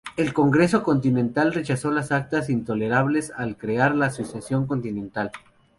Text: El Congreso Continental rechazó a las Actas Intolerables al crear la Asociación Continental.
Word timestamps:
El 0.17 0.33
Congreso 0.33 0.81
Continental 0.81 1.53
rechazó 1.53 1.89
a 1.89 1.93
las 1.93 2.11
Actas 2.11 2.49
Intolerables 2.49 3.31
al 3.37 3.55
crear 3.55 3.93
la 3.93 4.07
Asociación 4.07 4.65
Continental. 4.65 5.29